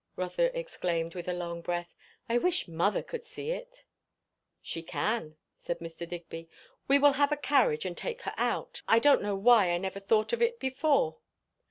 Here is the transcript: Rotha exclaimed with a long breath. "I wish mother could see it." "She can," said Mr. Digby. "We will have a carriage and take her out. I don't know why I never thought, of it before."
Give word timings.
Rotha 0.15 0.57
exclaimed 0.59 1.13
with 1.13 1.27
a 1.27 1.33
long 1.33 1.61
breath. 1.61 1.93
"I 2.27 2.39
wish 2.39 2.67
mother 2.67 3.03
could 3.03 3.23
see 3.23 3.51
it." 3.51 3.85
"She 4.59 4.81
can," 4.81 5.37
said 5.59 5.77
Mr. 5.77 6.09
Digby. 6.09 6.49
"We 6.87 6.97
will 6.97 7.13
have 7.13 7.31
a 7.31 7.37
carriage 7.37 7.85
and 7.85 7.95
take 7.95 8.23
her 8.23 8.33
out. 8.35 8.81
I 8.87 8.97
don't 8.97 9.21
know 9.21 9.35
why 9.35 9.69
I 9.69 9.77
never 9.77 9.99
thought, 9.99 10.33
of 10.33 10.41
it 10.41 10.59
before." 10.59 11.19